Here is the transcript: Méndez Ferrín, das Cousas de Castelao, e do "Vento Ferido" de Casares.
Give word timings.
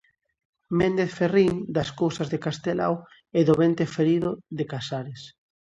Méndez 0.79 1.11
Ferrín, 1.17 1.53
das 1.75 1.89
Cousas 1.99 2.27
de 2.33 2.39
Castelao, 2.45 2.95
e 3.39 3.41
do 3.47 3.53
"Vento 3.61 3.85
Ferido" 3.95 4.31
de 4.57 4.63
Casares. 4.71 5.21